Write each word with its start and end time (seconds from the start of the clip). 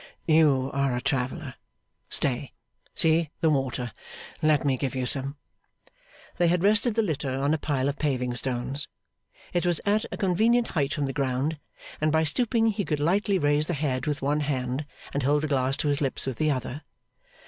'You 0.25 0.71
are 0.73 0.95
a 0.97 0.99
traveller! 1.01 1.53
Stay! 2.09 2.53
See, 2.95 3.29
the 3.41 3.51
water! 3.51 3.91
Let 4.41 4.65
me 4.65 4.75
give 4.75 4.95
you 4.95 5.05
some.' 5.05 5.37
They 6.37 6.47
had 6.47 6.63
rested 6.63 6.95
the 6.95 7.03
litter 7.03 7.29
on 7.29 7.53
a 7.53 7.59
pile 7.59 7.87
of 7.87 7.99
paving 7.99 8.33
stones. 8.33 8.87
It 9.53 9.63
was 9.63 9.79
at 9.85 10.07
a 10.11 10.17
convenient 10.17 10.69
height 10.69 10.95
from 10.95 11.05
the 11.05 11.13
ground, 11.13 11.59
and 12.01 12.11
by 12.11 12.23
stooping 12.23 12.69
he 12.69 12.83
could 12.83 12.99
lightly 12.99 13.37
raise 13.37 13.67
the 13.67 13.75
head 13.75 14.07
with 14.07 14.23
one 14.23 14.39
hand 14.39 14.87
and 15.13 15.21
hold 15.21 15.43
the 15.43 15.47
glass 15.47 15.77
to 15.77 15.87
his 15.87 16.01
lips 16.01 16.25
with 16.25 16.37
the 16.37 16.49
other. 16.49 16.81